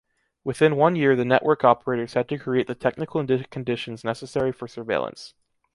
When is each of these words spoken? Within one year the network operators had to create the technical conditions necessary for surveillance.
Within 0.43 0.77
one 0.77 0.95
year 0.95 1.15
the 1.15 1.23
network 1.23 1.63
operators 1.63 2.15
had 2.15 2.27
to 2.29 2.39
create 2.39 2.65
the 2.65 2.73
technical 2.73 3.23
conditions 3.51 4.03
necessary 4.03 4.51
for 4.51 4.67
surveillance. 4.67 5.35